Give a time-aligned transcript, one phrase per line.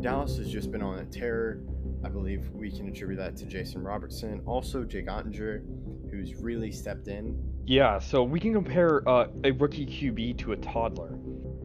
[0.00, 1.60] Dallas has just been on a tear.
[2.04, 4.40] I believe we can attribute that to Jason Robertson.
[4.46, 5.62] Also, Jake Oettinger,
[6.10, 7.36] who's really stepped in.
[7.66, 11.18] Yeah, so we can compare uh, a rookie QB to a toddler.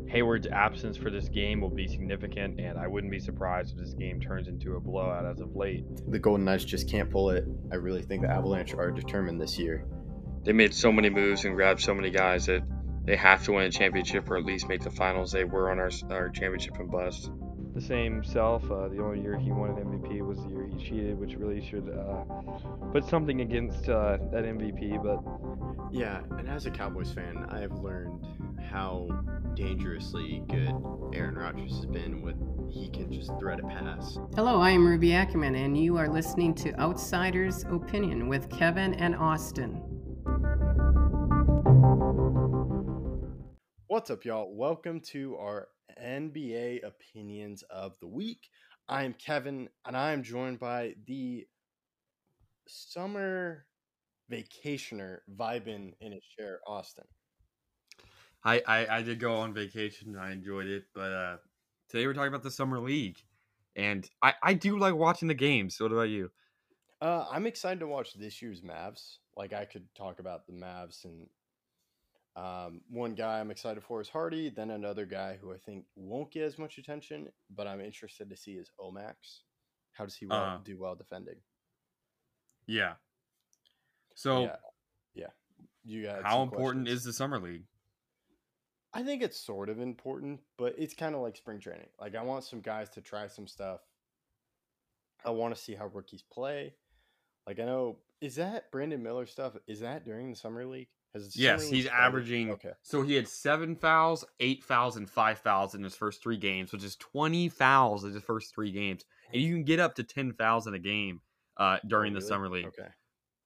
[0.08, 3.94] Hayward's absence for this game will be significant, and I wouldn't be surprised if this
[3.94, 5.86] game turns into a blowout as of late.
[6.12, 7.46] The Golden Knights just can't pull it.
[7.72, 9.86] I really think the Avalanche are determined this year.
[10.44, 12.64] They made so many moves and grabbed so many guys that
[13.06, 15.32] they have to win a championship or at least make the finals.
[15.32, 17.32] They were on our, our championship and bust.
[17.74, 20.78] The same self, uh, the only year he won an MVP was the year he
[20.78, 22.24] cheated, which really should uh,
[22.92, 25.02] put something against uh, that MVP.
[25.02, 25.20] But
[25.92, 28.28] yeah, and as a Cowboys fan, I have learned
[28.70, 29.10] how
[29.56, 30.72] dangerously good
[31.16, 32.36] Aaron Rodgers has been with
[32.70, 34.20] he can just thread a pass.
[34.36, 39.16] Hello, I am Ruby Ackerman, and you are listening to Outsiders Opinion with Kevin and
[39.16, 39.82] Austin.
[43.88, 44.56] What's up, y'all?
[44.56, 45.70] Welcome to our
[46.02, 48.50] NBA opinions of the week.
[48.88, 51.48] I am Kevin, and I am joined by the
[52.68, 53.66] summer
[54.32, 57.06] vacationer vibing in his chair, Austin.
[58.44, 60.18] I, I, I did go on vacation.
[60.18, 61.38] I enjoyed it, but uh,
[61.90, 63.18] today we're talking about the summer league,
[63.76, 65.78] and I, I do like watching the games.
[65.78, 66.30] So what about you?
[67.02, 69.18] Uh, I'm excited to watch this year's Mavs.
[69.36, 71.28] Like I could talk about the Mavs and
[72.36, 74.50] um, one guy I'm excited for is Hardy.
[74.50, 78.36] Then another guy who I think won't get as much attention, but I'm interested to
[78.36, 79.42] see is Omax.
[79.94, 81.36] How does he well, uh, do well defending?
[82.66, 82.94] Yeah.
[84.16, 84.56] So, yeah,
[85.14, 85.28] yeah.
[85.84, 87.02] you got how important questions.
[87.02, 87.66] is the summer league?
[88.96, 91.88] I think it's sort of important, but it's kind of like spring training.
[92.00, 93.82] Like I want some guys to try some stuff.
[95.26, 96.74] I want to see how rookies play.
[97.46, 99.54] Like I know, is that Brandon Miller stuff?
[99.68, 100.90] Is that during the summer league?
[101.34, 102.04] Yes, he's started?
[102.04, 102.52] averaging.
[102.52, 102.72] Okay.
[102.82, 106.72] So he had seven fouls, eight fouls, and five fouls in his first three games,
[106.72, 109.06] which is 20 fouls in his first three games.
[109.32, 111.22] And you can get up to 10 fouls in a game
[111.58, 112.22] uh, during oh, really?
[112.22, 112.66] the summer league.
[112.66, 112.90] Okay.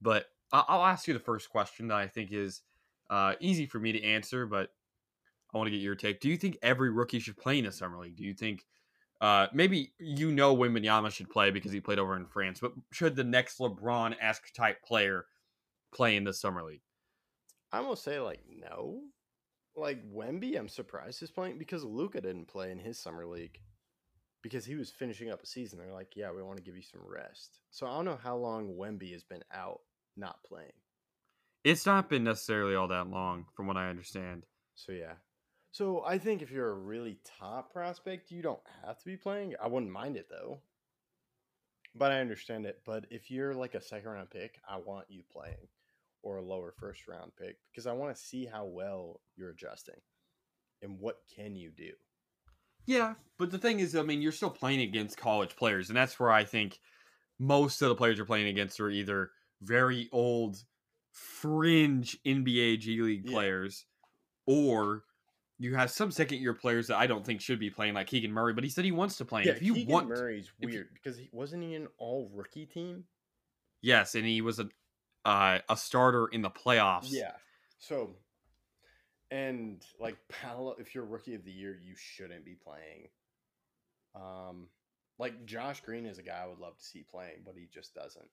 [0.01, 2.61] But I'll ask you the first question that I think is
[3.09, 4.69] uh, easy for me to answer, but
[5.53, 6.21] I want to get your take.
[6.21, 8.15] Do you think every rookie should play in a summer league?
[8.15, 8.65] Do you think
[9.19, 12.73] uh, maybe you know when Wembanyama should play because he played over in France, but
[12.91, 15.25] should the next LeBron esque type player
[15.93, 16.81] play in the summer league?
[17.71, 19.01] I'm gonna say like no.
[19.75, 23.59] Like Wemby, I'm surprised he's playing because Luka didn't play in his summer league
[24.41, 25.77] because he was finishing up a season.
[25.77, 27.59] They're like, yeah, we want to give you some rest.
[27.69, 29.81] So I don't know how long Wemby has been out
[30.15, 30.71] not playing.
[31.63, 34.43] It's not been necessarily all that long, from what I understand.
[34.75, 35.13] So yeah.
[35.71, 39.53] So I think if you're a really top prospect, you don't have to be playing.
[39.61, 40.61] I wouldn't mind it though.
[41.93, 42.81] But I understand it.
[42.85, 45.67] But if you're like a second round pick, I want you playing
[46.23, 49.99] or a lower first round pick because I want to see how well you're adjusting
[50.81, 51.91] and what can you do.
[52.85, 56.19] Yeah, but the thing is, I mean, you're still playing against college players, and that's
[56.19, 56.79] where I think
[57.37, 60.57] most of the players you're playing against are either very old,
[61.11, 63.31] fringe NBA G League yeah.
[63.33, 63.85] players,
[64.45, 65.03] or
[65.59, 68.31] you have some second year players that I don't think should be playing, like Keegan
[68.31, 68.53] Murray.
[68.53, 69.43] But he said he wants to play.
[69.43, 72.65] Yeah, if you Keegan want, Murray's weird you, because he wasn't he an all rookie
[72.65, 73.03] team.
[73.81, 74.69] Yes, and he was a
[75.27, 77.09] uh, a starter in the playoffs.
[77.09, 77.33] Yeah.
[77.79, 78.11] So,
[79.29, 83.09] and like Paolo, if you're rookie of the year, you shouldn't be playing.
[84.15, 84.69] Um,
[85.19, 87.93] like Josh Green is a guy I would love to see playing, but he just
[87.93, 88.29] doesn't.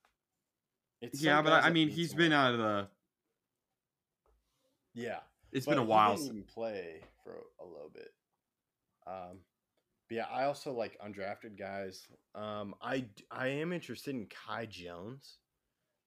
[1.00, 2.86] It's yeah, but I mean, he's been out of the.
[4.94, 5.18] Yeah,
[5.52, 6.16] it's been a while.
[6.16, 8.12] He didn't play for a little bit.
[9.06, 9.38] Um,
[10.08, 12.06] but yeah, I also like undrafted guys.
[12.36, 15.38] Um, I I am interested in Kai Jones.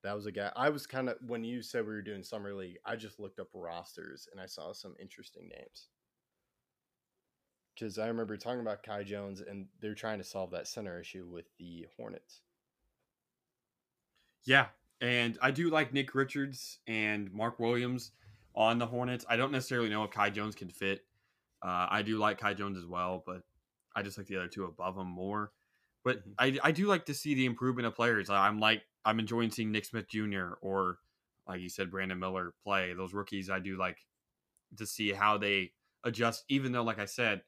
[0.04, 2.54] That was a guy I was kind of when you said we were doing summer
[2.54, 5.88] league, I just looked up rosters and I saw some interesting names.
[7.74, 11.26] Because I remember talking about Kai Jones and they're trying to solve that center issue
[11.30, 12.40] with the Hornets.
[14.44, 14.66] Yeah,
[15.00, 18.12] and I do like Nick Richards and Mark Williams
[18.54, 19.24] on the Hornets.
[19.28, 21.04] I don't necessarily know if Kai Jones can fit.
[21.62, 23.42] Uh, I do like Kai Jones as well, but
[23.94, 25.52] I just like the other two above him more.
[26.04, 26.32] But mm-hmm.
[26.38, 28.30] I, I do like to see the improvement of players.
[28.30, 30.54] I'm like I'm enjoying seeing Nick Smith Jr.
[30.60, 30.98] or
[31.46, 32.92] like you said, Brandon Miller play.
[32.92, 33.98] Those rookies I do like
[34.76, 35.72] to see how they
[36.04, 37.42] adjust, even though, like I said,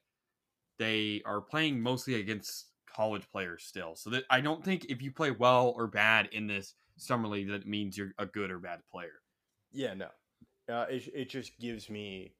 [0.79, 3.95] they are playing mostly against college players still.
[3.95, 7.49] So that I don't think if you play well or bad in this summer league,
[7.49, 9.21] that means you're a good or bad player.
[9.71, 10.07] Yeah, no.
[10.67, 12.33] Uh, it, it just gives me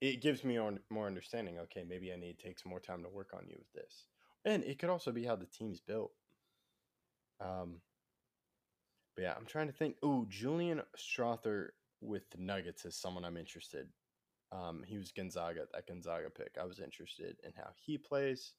[0.00, 0.58] it gives me
[0.90, 1.58] more understanding.
[1.58, 4.06] Okay, maybe I need to take some more time to work on you with this,
[4.44, 6.12] and it could also be how the team's built.
[7.40, 7.80] Um,
[9.14, 9.96] but yeah, I'm trying to think.
[10.02, 11.68] Oh, Julian Strawther
[12.00, 13.88] with the Nuggets is someone I'm interested.
[14.52, 16.56] Um, he was Gonzaga, that Gonzaga pick.
[16.60, 18.52] I was interested in how he plays.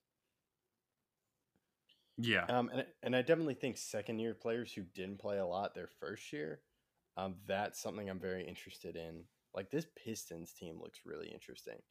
[2.17, 2.45] Yeah.
[2.45, 5.89] Um, and and I definitely think second year players who didn't play a lot their
[5.99, 6.61] first year,
[7.17, 9.23] um, that's something I'm very interested in.
[9.53, 11.81] Like this Pistons team looks really interesting.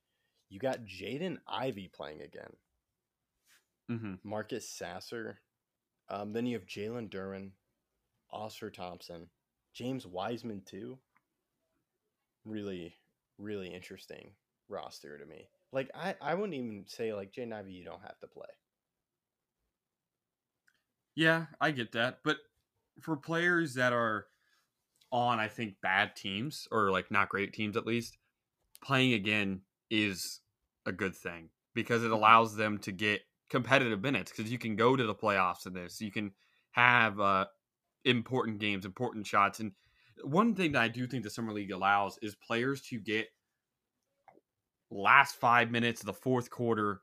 [0.50, 2.52] You got Jaden Ivey playing again,
[3.90, 4.14] Mm-hmm.
[4.22, 5.40] Marcus Sasser.
[6.08, 7.50] Um, then you have Jalen Duren,
[8.34, 9.28] Ausar Thompson,
[9.72, 10.98] James Wiseman too.
[12.44, 12.94] Really,
[13.38, 14.32] really interesting
[14.68, 15.48] roster to me.
[15.72, 18.46] Like I, I wouldn't even say like Jaden Ivey you don't have to play.
[21.14, 22.18] Yeah, I get that.
[22.24, 22.38] But
[23.00, 24.26] for players that are
[25.12, 28.18] on, I think, bad teams or like not great teams at least,
[28.82, 30.40] playing again is
[30.86, 34.96] a good thing because it allows them to get competitive minutes because you can go
[34.96, 36.00] to the playoffs in this.
[36.00, 36.32] You can
[36.72, 37.46] have uh,
[38.04, 39.60] important games, important shots.
[39.60, 39.72] And
[40.22, 43.28] one thing that I do think the Summer League allows is players to get
[44.90, 47.00] last five minutes of the fourth quarter.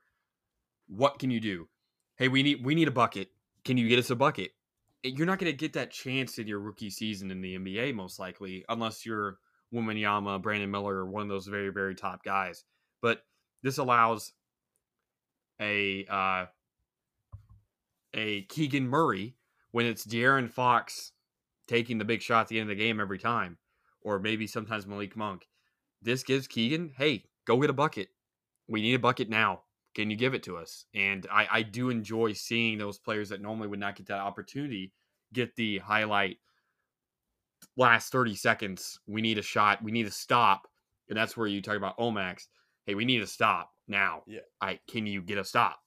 [0.88, 1.68] What can you do?
[2.16, 3.28] Hey, we need we need a bucket.
[3.64, 4.50] Can you get us a bucket?
[5.02, 8.20] You're not going to get that chance in your rookie season in the NBA, most
[8.20, 9.38] likely, unless you're
[9.74, 12.64] Wembanyama, Brandon Miller, or one of those very, very top guys.
[13.00, 13.24] But
[13.62, 14.32] this allows
[15.60, 16.46] a uh,
[18.14, 19.34] a Keegan Murray
[19.72, 21.12] when it's De'Aaron Fox
[21.66, 23.58] taking the big shot at the end of the game every time,
[24.00, 25.46] or maybe sometimes Malik Monk.
[26.00, 28.08] This gives Keegan, hey, go get a bucket.
[28.68, 29.62] We need a bucket now.
[29.94, 30.86] Can you give it to us?
[30.94, 34.92] And I, I do enjoy seeing those players that normally would not get that opportunity
[35.32, 36.38] get the highlight
[37.76, 38.98] last 30 seconds.
[39.06, 39.82] We need a shot.
[39.82, 40.68] We need a stop.
[41.08, 42.46] And that's where you talk about Omax.
[42.86, 44.22] Hey, we need a stop now.
[44.26, 44.40] Yeah.
[44.60, 45.78] I can you get a stop?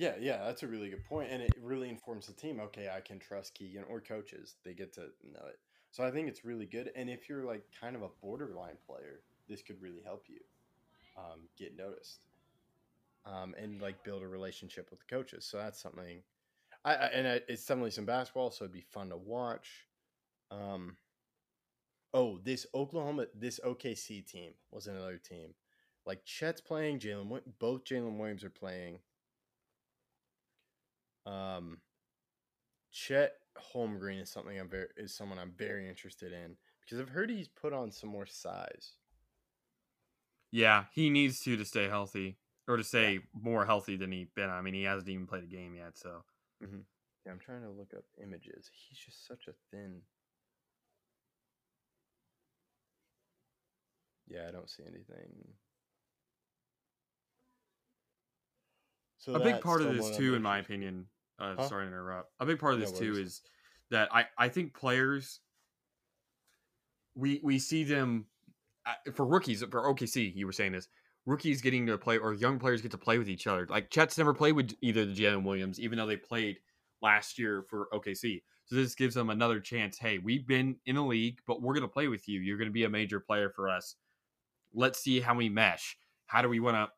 [0.00, 2.58] Yeah, yeah, that's a really good point, and it really informs the team.
[2.58, 5.00] Okay, I can trust Keegan or coaches; they get to
[5.30, 5.58] know it.
[5.90, 6.90] So I think it's really good.
[6.96, 10.38] And if you're like kind of a borderline player, this could really help you
[11.18, 12.20] um, get noticed
[13.26, 15.44] um, and like build a relationship with the coaches.
[15.44, 16.22] So that's something.
[16.82, 19.86] I, I and I, it's definitely some basketball, so it'd be fun to watch.
[20.50, 20.96] Um,
[22.14, 25.52] oh, this Oklahoma, this OKC team was another team.
[26.06, 29.00] Like Chet's playing, Jalen, both Jalen Williams are playing.
[31.26, 31.78] Um,
[32.92, 33.32] Chet
[33.74, 37.48] Holmgren is something I'm very is someone I'm very interested in because I've heard he's
[37.48, 38.94] put on some more size.
[40.50, 44.50] Yeah, he needs to to stay healthy or to stay more healthy than he been.
[44.50, 46.22] I mean, he hasn't even played a game yet, so
[47.24, 48.70] Yeah, I'm trying to look up images.
[48.72, 50.02] He's just such a thin.
[54.28, 55.54] Yeah, I don't see anything.
[59.20, 61.06] So a big part of this too, in my opinion.
[61.38, 61.68] Uh, Huh?
[61.68, 62.32] Sorry to interrupt.
[62.40, 63.42] A big part of No this too is
[63.90, 65.40] that I I think players
[67.14, 68.26] we we see them
[68.86, 70.34] uh, for rookies for OKC.
[70.34, 70.88] You were saying this
[71.26, 73.66] rookies getting to play or young players get to play with each other.
[73.68, 76.58] Like Chet's never played with either the Jalen Williams, even though they played
[77.02, 78.42] last year for OKC.
[78.64, 79.98] So this gives them another chance.
[79.98, 82.40] Hey, we've been in a league, but we're going to play with you.
[82.40, 83.96] You're going to be a major player for us.
[84.72, 85.96] Let's see how we mesh.
[86.26, 86.88] How do we want to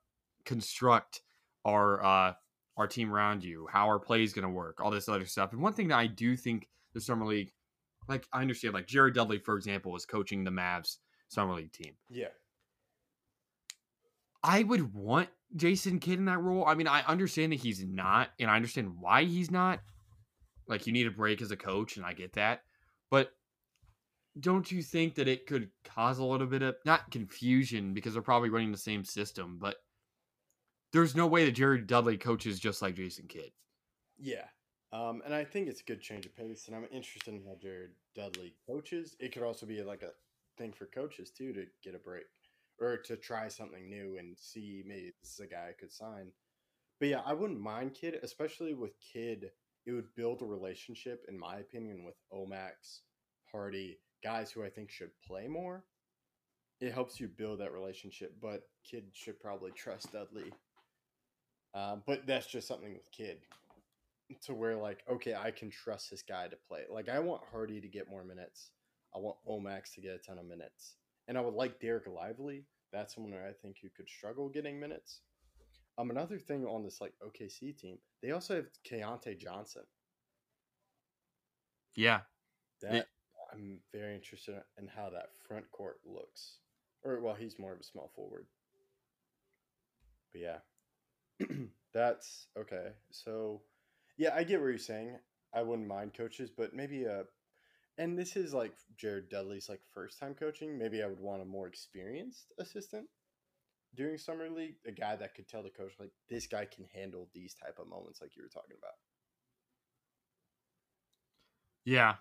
[0.44, 1.22] construct
[1.64, 2.32] our uh,
[2.76, 3.66] our team around you?
[3.70, 4.80] How our play is going to work?
[4.80, 5.52] All this other stuff.
[5.52, 7.52] And one thing that I do think the summer league,
[8.08, 10.96] like I understand, like Jared Dudley, for example, was coaching the Mavs
[11.28, 11.94] summer league team.
[12.10, 12.28] Yeah,
[14.42, 16.64] I would want Jason Kidd in that role.
[16.66, 19.81] I mean, I understand that he's not, and I understand why he's not.
[20.66, 22.62] Like, you need a break as a coach, and I get that.
[23.10, 23.32] But
[24.38, 28.22] don't you think that it could cause a little bit of not confusion because they're
[28.22, 29.76] probably running the same system, but
[30.93, 33.53] there's no way that Jared Dudley coaches just like Jason Kidd.
[34.19, 34.44] yeah.
[34.93, 37.55] Um, and I think it's a good change of pace, and I'm interested in how
[37.61, 39.17] Jared Dudley coaches.
[39.19, 40.11] It could also be like a
[40.58, 42.25] thing for coaches too to get a break
[42.79, 46.31] or to try something new and see maybe this is a guy I could sign.
[47.01, 49.51] But yeah, I wouldn't mind Kidd, especially with Kidd.
[49.87, 53.01] It would build a relationship, in my opinion, with Omax,
[53.51, 55.84] Hardy, guys who I think should play more.
[56.81, 60.53] It helps you build that relationship, but Kidd should probably trust Dudley.
[61.74, 63.38] Uh, but that's just something with Kidd
[64.41, 66.82] to where like okay i can trust this guy to play.
[66.91, 68.70] Like i want hardy to get more minutes.
[69.14, 70.96] I want omax to get a ton of minutes.
[71.29, 72.64] And i would like derek lively.
[72.93, 75.20] That's someone i think who could struggle getting minutes.
[75.98, 79.82] Um another thing on this like okc team they also have Keyontae johnson.
[81.94, 82.20] Yeah.
[82.81, 83.08] that It-
[83.52, 86.58] i'm very interested in how that front court looks.
[87.05, 88.46] Or well he's more of a small forward.
[90.32, 90.58] But yeah
[91.94, 93.60] that's okay so
[94.19, 95.17] yeah i get what you're saying
[95.55, 97.24] i wouldn't mind coaches but maybe a
[97.98, 101.44] and this is like jared dudley's like first time coaching maybe i would want a
[101.44, 103.06] more experienced assistant
[103.94, 107.29] during summer league, a guy that could tell the coach like this guy can handle
[107.34, 108.94] these type of moments, like you were talking about.
[111.84, 112.15] Yeah.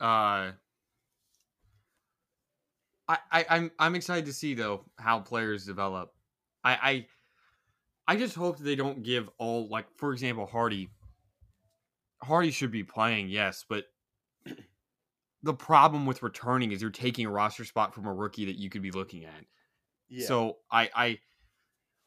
[0.00, 0.52] Uh
[3.08, 6.12] I, I I'm I'm excited to see though how players develop.
[6.64, 7.06] I I
[8.08, 10.90] I just hope they don't give all like for example Hardy.
[12.22, 13.84] Hardy should be playing, yes, but
[15.42, 18.70] the problem with returning is you're taking a roster spot from a rookie that you
[18.70, 19.44] could be looking at.
[20.08, 20.26] Yeah.
[20.26, 21.18] So I I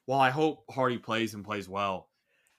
[0.05, 2.09] while I hope Hardy plays and plays well,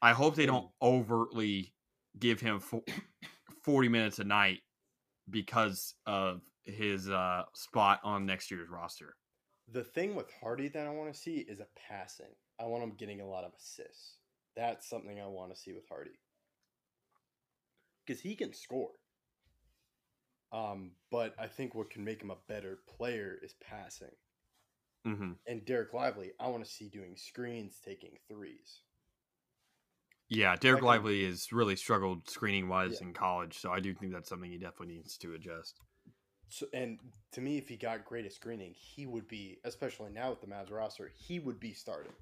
[0.01, 1.75] I hope they don't overtly
[2.19, 2.61] give him
[3.65, 4.61] 40 minutes a night
[5.29, 9.17] because of his uh, spot on next year's roster.
[9.73, 12.35] The thing with Hardy that I want to see is a passing.
[12.59, 14.17] I want him getting a lot of assists.
[14.57, 16.19] That's something I want to see with Hardy.
[18.05, 18.91] Because he can score.
[20.53, 24.11] Um, but I think what can make him a better player is passing.
[25.07, 25.33] Mm-hmm.
[25.47, 28.83] And Derek Lively, I want to see doing screens, taking threes.
[30.29, 33.09] Yeah, Derek Lively has really struggled screening wise Yeah.
[33.09, 35.81] in college, so I do think that's something he definitely needs to adjust.
[36.51, 36.99] So, and
[37.33, 40.49] to me, if he got great at screening, he would be, especially now with the
[40.49, 42.13] Mavs roster, he would be starting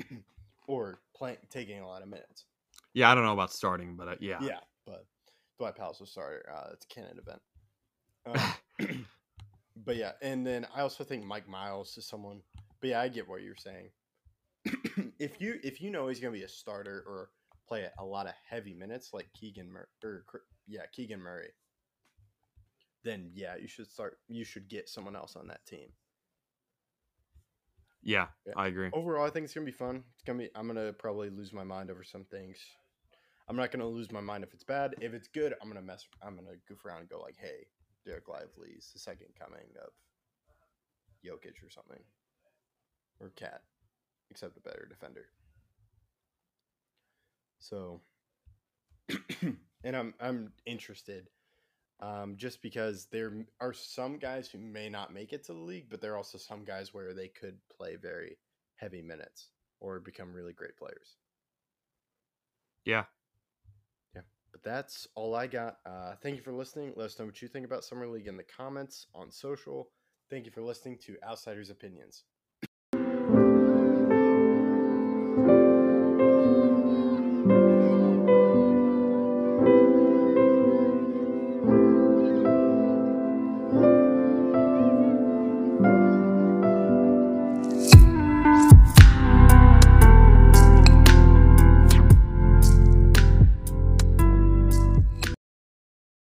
[0.66, 2.46] or playing, taking a lot of minutes.
[2.94, 4.38] Yeah, I don't know about starting, but uh, yeah.
[4.40, 5.04] Yeah, but
[5.58, 6.44] Dwight Powell's a starter.
[6.52, 7.42] Uh, it's a Canon event.
[8.80, 9.06] Um,
[9.84, 12.40] but yeah, and then I also think Mike Miles is someone.
[12.80, 13.90] But yeah, I get what you're saying.
[15.18, 17.30] if you if you know he's gonna be a starter or
[17.68, 20.24] play a lot of heavy minutes like Keegan Mur- or
[20.66, 21.50] yeah Keegan Murray,
[23.04, 24.18] then yeah you should start.
[24.28, 25.88] You should get someone else on that team.
[28.02, 28.54] yeah, Yeah.
[28.56, 28.90] I agree.
[28.92, 30.04] Overall, I think it's gonna be fun.
[30.14, 30.50] It's gonna be.
[30.54, 32.58] I'm gonna probably lose my mind over some things.
[33.48, 34.94] I'm not gonna lose my mind if it's bad.
[35.00, 36.06] If it's good, I'm gonna mess.
[36.22, 37.66] I'm gonna goof around and go like, "Hey,
[38.04, 39.90] Derek Lively's the second coming of
[41.24, 42.02] Jokic or something,
[43.20, 43.62] or KAT,
[44.30, 45.26] except a better defender."
[47.60, 48.00] So,
[49.84, 51.28] and I'm I'm interested,
[52.02, 55.86] um, just because there are some guys who may not make it to the league,
[55.88, 58.36] but there are also some guys where they could play very
[58.74, 61.16] heavy minutes or become really great players.
[62.84, 63.04] Yeah.
[64.16, 64.22] Yeah.
[64.50, 65.76] But that's all I got.
[65.86, 66.92] Uh, thank you for listening.
[66.96, 69.90] Let us know what you think about Summer League in the comments on social.
[70.28, 72.24] Thank you for listening to Outsiders Opinions.